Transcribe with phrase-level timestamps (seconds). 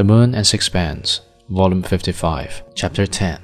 [0.00, 1.20] The Moon and Sixpence,
[1.50, 3.38] Volume 55, Chapter 10.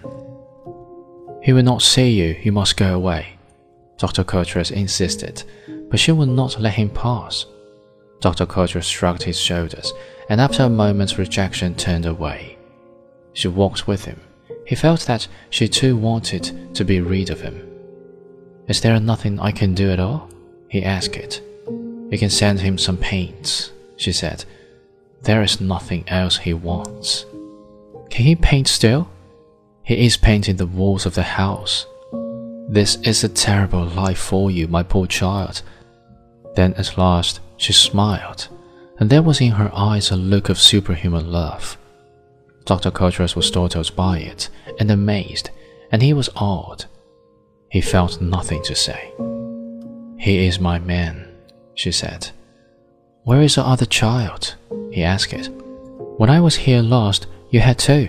[1.42, 3.36] He will not see you, you must go away.
[3.98, 4.24] Dr.
[4.24, 5.44] Coutras insisted,
[5.90, 7.44] but she would not let him pass.
[8.22, 8.46] Dr.
[8.46, 9.92] Coutras shrugged his shoulders,
[10.30, 12.56] and after a moment's rejection turned away.
[13.34, 14.18] She walked with him.
[14.66, 17.68] He felt that she too wanted to be rid of him.
[18.66, 20.30] Is there nothing I can do at all?
[20.70, 21.42] he asked.
[21.68, 24.46] You can send him some paints, she said.
[25.26, 27.26] There is nothing else he wants.
[28.10, 29.08] Can he paint still?
[29.82, 31.84] He is painting the walls of the house.
[32.68, 35.62] This is a terrible life for you, my poor child.
[36.54, 38.46] Then at last she smiled,
[39.00, 41.76] and there was in her eyes a look of superhuman love.
[42.64, 42.92] Dr.
[42.92, 45.50] Coutras was startled by it and amazed,
[45.90, 46.84] and he was awed.
[47.68, 49.12] He felt nothing to say.
[50.20, 51.28] He is my man,
[51.74, 52.30] she said.
[53.26, 54.54] Where is the other child?
[54.92, 55.32] he asked.
[55.32, 55.48] It.
[56.16, 58.08] When I was here last, you had two.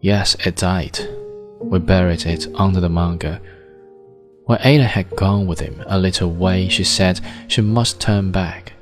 [0.00, 0.96] Yes, it died.
[1.58, 3.40] We buried it under the mango.
[4.44, 8.74] When Ata had gone with him a little way, she said she must turn back.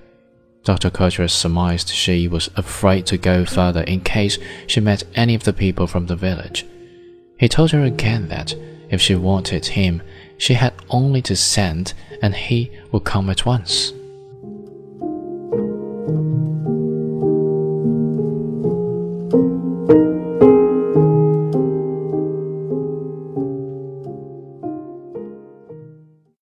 [0.64, 0.90] Dr.
[0.90, 5.54] Coutras surmised she was afraid to go further in case she met any of the
[5.54, 6.66] people from the village.
[7.38, 8.54] He told her again that
[8.90, 10.02] if she wanted him,
[10.36, 13.94] she had only to send and he would come at once.